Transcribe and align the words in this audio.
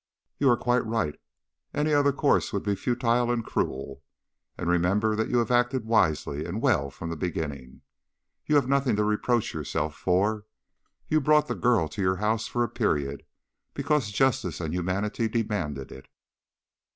"You 0.39 0.49
are 0.49 0.57
quite 0.57 0.83
right. 0.83 1.15
Any 1.75 1.93
other 1.93 2.11
course 2.11 2.51
would 2.51 2.63
be 2.63 2.73
futile 2.73 3.29
and 3.29 3.45
cruel. 3.45 4.01
And 4.57 4.67
remember 4.67 5.15
that 5.15 5.29
you 5.29 5.37
have 5.37 5.51
acted 5.51 5.85
wisely 5.85 6.43
and 6.43 6.59
well 6.59 6.89
from 6.89 7.11
the 7.11 7.15
beginning. 7.15 7.81
You 8.47 8.55
have 8.55 8.67
nothing 8.67 8.95
to 8.95 9.03
reproach 9.03 9.53
yourself 9.53 9.93
for. 9.95 10.47
You 11.07 11.21
brought 11.21 11.47
the 11.47 11.53
girl 11.53 11.87
to 11.89 12.01
your 12.01 12.15
house 12.15 12.47
for 12.47 12.63
a 12.63 12.67
period, 12.67 13.23
because 13.75 14.09
justice 14.09 14.59
and 14.59 14.73
humanity 14.73 15.27
demanded 15.27 15.91
it. 15.91 16.07